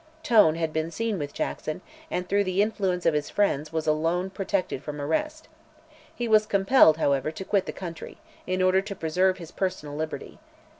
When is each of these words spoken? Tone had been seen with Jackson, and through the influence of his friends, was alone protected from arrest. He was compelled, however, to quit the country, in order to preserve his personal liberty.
Tone 0.23 0.55
had 0.55 0.73
been 0.73 0.89
seen 0.89 1.19
with 1.19 1.31
Jackson, 1.31 1.81
and 2.09 2.27
through 2.27 2.43
the 2.43 2.59
influence 2.59 3.05
of 3.05 3.13
his 3.13 3.29
friends, 3.29 3.71
was 3.71 3.85
alone 3.85 4.31
protected 4.31 4.81
from 4.81 4.99
arrest. 4.99 5.47
He 6.15 6.27
was 6.27 6.47
compelled, 6.47 6.97
however, 6.97 7.29
to 7.29 7.45
quit 7.45 7.67
the 7.67 7.71
country, 7.71 8.17
in 8.47 8.63
order 8.63 8.81
to 8.81 8.95
preserve 8.95 9.37
his 9.37 9.51
personal 9.51 9.95
liberty. 9.95 10.39